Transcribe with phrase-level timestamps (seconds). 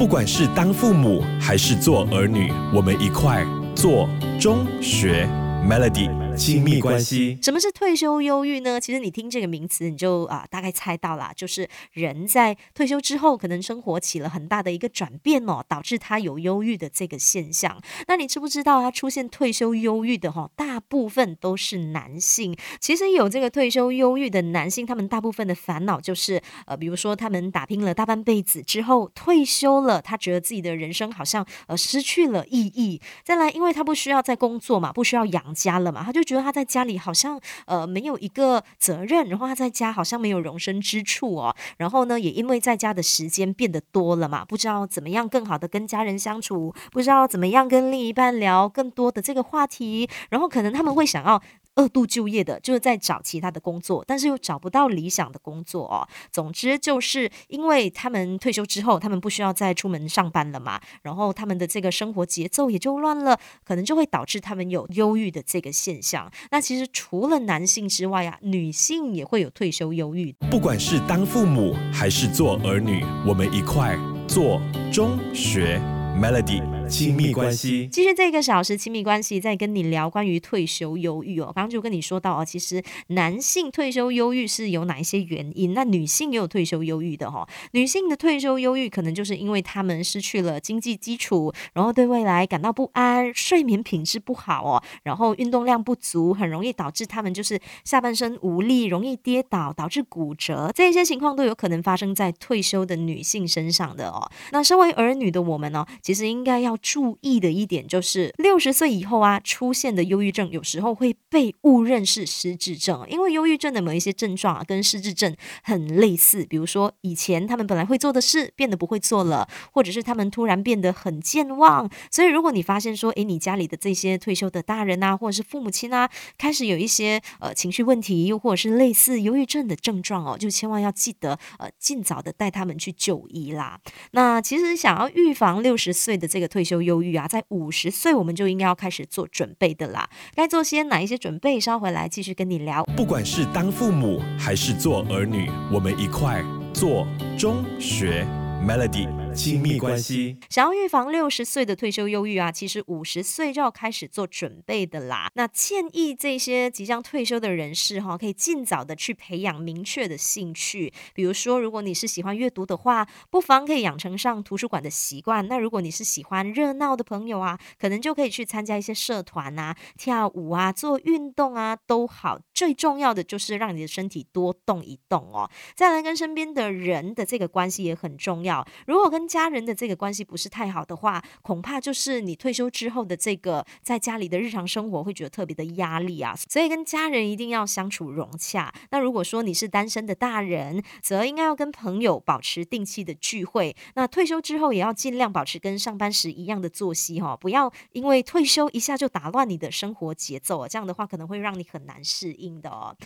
[0.00, 3.44] 不管是当父母还是做儿女，我们一块
[3.76, 4.08] 做
[4.40, 5.28] 中学。
[5.68, 6.08] Melody
[6.40, 7.38] 亲密关系。
[7.42, 8.80] 什么是退休忧郁呢？
[8.80, 17.78] 其实你听这个名词，你就啊大概猜到啦，就是人在退休之后，可能生活起了很大的一个转变哦，导致他有忧郁的这个现象。
[18.08, 22.56] 那你知不知道他出现退休忧郁的哈，大部分都是男性。
[22.80, 32.98] 其实有这个退休忧郁的男性，他们大部分的烦恼就是呃，比如说他们打拼了大半辈子之后退休了，他觉得自己的人生好像呃失去了意义。
[33.22, 41.54] 再来，因为他不需要再工作嘛，不需要养家了嘛，他就觉得他在家里好像呃没有一个责任，然后他在家好像没有容身之处哦。
[41.76, 51.42] 然后呢，也因为在家的时间变得多了嘛，不知道怎么样更好的跟家人相处，不知道怎么样跟另一半聊更多的这个话题，然后可能他们会想要。
[51.76, 56.06] 二度就业的，就是在找其他的工作，但是又找不到理想的工作哦。
[56.30, 66.30] 总之，就是因为他们退休之后，他们不需要再出门上班了嘛，然后他们的这个生活节奏也就乱了，可能就会导致他们有忧郁的这个现象。
[66.50, 70.34] 那其实除了男性之外啊，女性也会有退休忧郁。
[70.50, 74.60] 不管是当父母还是做儿女，我们一块做
[74.92, 75.80] 中学
[76.20, 77.86] Melody 亲密关系。
[77.86, 81.46] 继续这个小时亲密关系，在跟你聊关于退休忧郁哦。
[81.54, 85.72] 刚刚就跟你说到哦，其实男性退休忧郁是有哪一些原因？
[85.72, 104.28] 那女性也有退休忧郁的哈、女性的退休忧郁可能就是因为她们失去了经济基础，然后对未来感到不安，睡眠品质不好哦，然后运动量不足，很容易导致她们就是下半身无力，容易跌倒，导致骨折，这些情况都有可能发生在退休的女性身上的哦。
[104.50, 116.44] 那身为儿女的我们呢、其实应该要注意的一点就是，六十岁以后啊出现的忧郁症，有时候会被误认是失智症，因为忧郁症的某一些症状啊，跟失智症很类似。
[116.46, 121.90] 比如说，以前他们本来会做的事变得不会做了，或者是他们突然变得很健忘。
[122.10, 126.08] 所以，如果你发现说，诶，你家里的这些退休的大人啊，或者是父母亲啊，
[126.38, 133.80] 开始有一些呃情绪问题，又或者是类似忧郁症的症状哦，就千万要记得呃尽早的带他们去就医啦。
[134.12, 140.08] 那其实想要预防六十岁的这个退休就忧郁啊，在五十岁我们就应该要开始做准备的啦。
[140.36, 141.58] 该做些哪一些准备？
[141.58, 142.84] 稍回来继续跟你聊。
[142.96, 147.04] 不管是当父母还是做儿女，我们一块做
[147.36, 148.24] 中学
[148.64, 150.36] Melody 亲密关系。
[150.48, 155.30] 想要预防六十岁的退休忧郁啊，其实五十岁就要开始做准备的啦。
[155.34, 160.92] 那建议这些即将退休的人士哈，可以尽早的去培养明确的兴趣。
[161.14, 165.46] 比如说，如果你是喜欢阅读的话，不妨可以养成上图书馆的习惯。
[165.48, 172.40] 那如果你是喜欢热闹的朋友啊，可能就可以去参加一些社团啊、跳舞啊、做运动啊，都好。
[172.52, 175.50] 最重要的就是让你的身体多动一动哦。
[175.74, 178.66] 再来跟身边的人的这个关系也很重要。
[178.86, 186.34] 如果跟跟家人的这个关系不是太好的话，恐怕就是你退休之后的这个在家里的日常生活会觉得特别的压力啊。
[186.48, 188.72] 所以跟家人一定要相处融洽。
[188.90, 193.76] 那如果说你是单身的大人，则应该要跟朋友保持定期的聚会。
[193.94, 202.96] 那退休之后也要尽量保持跟上班时一样的作息哈、哦，不要因为退休一下就打乱你的生活节奏啊，这样的话可能会让你很难适应的哦。